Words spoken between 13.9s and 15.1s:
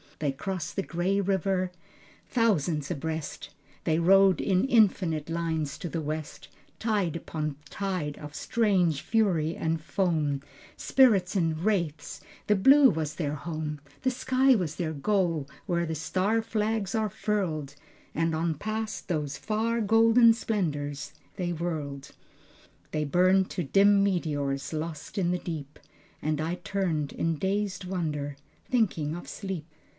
The sky was their